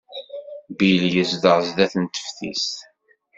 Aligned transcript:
Bill 0.77 1.03
yezdeɣ 1.15 1.57
sdat 1.67 1.93
teftist. 2.15 2.75